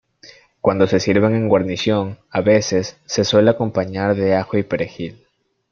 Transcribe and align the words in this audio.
Cuando 0.61 0.87
se 0.87 0.99
sirven 0.99 1.35
en 1.35 1.47
guarnición 1.47 2.17
a 2.31 2.41
veces 2.41 2.97
se 3.05 3.23
suelen 3.23 3.53
acompañar 3.53 4.15
de 4.15 4.33
ajo 4.33 4.57
y 4.57 4.63
perejil. 4.63 5.27